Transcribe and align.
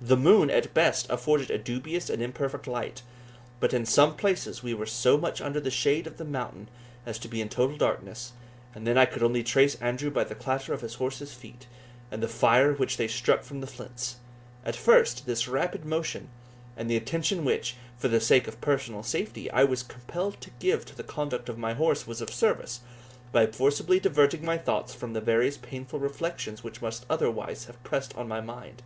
The 0.00 0.16
moon, 0.16 0.50
at 0.50 0.72
best, 0.72 1.08
afforded 1.10 1.50
a 1.50 1.58
dubious 1.58 2.08
and 2.08 2.22
imperfect 2.22 2.68
light; 2.68 3.02
but 3.58 3.74
in 3.74 3.84
some 3.84 4.14
places 4.14 4.62
we 4.62 4.72
were 4.72 4.86
so 4.86 5.18
much 5.18 5.40
under 5.40 5.58
the 5.58 5.68
shade 5.72 6.06
of 6.06 6.16
the 6.16 6.24
mountain 6.24 6.68
as 7.04 7.18
to 7.18 7.26
be 7.26 7.40
in 7.40 7.48
total 7.48 7.76
darkness, 7.76 8.34
and 8.72 8.86
then 8.86 8.96
I 8.96 9.04
could 9.04 9.24
only 9.24 9.42
trace 9.42 9.74
Andrew 9.82 10.12
by 10.12 10.22
the 10.22 10.36
clatter 10.36 10.72
of 10.72 10.82
his 10.82 10.94
horse's 10.94 11.34
feet, 11.34 11.66
and 12.08 12.22
the 12.22 12.28
fire 12.28 12.72
which 12.72 12.98
they 12.98 13.08
struck 13.08 13.42
from 13.42 13.60
the 13.60 13.66
flints. 13.66 14.18
At 14.64 14.76
first, 14.76 15.26
this 15.26 15.48
rapid 15.48 15.84
motion, 15.84 16.28
and 16.76 16.88
the 16.88 16.96
attention 16.96 17.44
which, 17.44 17.74
for 17.98 18.06
the 18.06 18.20
sake 18.20 18.46
of 18.46 18.60
personal 18.60 19.02
safety, 19.02 19.50
I 19.50 19.64
was 19.64 19.82
compelled 19.82 20.40
to 20.42 20.50
give 20.60 20.84
to 20.86 20.94
the 20.96 21.02
conduct 21.02 21.48
of 21.48 21.58
my 21.58 21.74
horse, 21.74 22.06
was 22.06 22.20
of 22.20 22.30
service, 22.30 22.82
by 23.32 23.48
forcibly 23.48 23.98
diverting 23.98 24.44
my 24.44 24.56
thoughts 24.56 24.94
from 24.94 25.14
the 25.14 25.20
various 25.20 25.56
painful 25.56 25.98
reflections 25.98 26.62
which 26.62 26.80
must 26.80 27.04
otherwise 27.10 27.64
have 27.64 27.82
pressed 27.82 28.16
on 28.16 28.28
my 28.28 28.40
mind. 28.40 28.80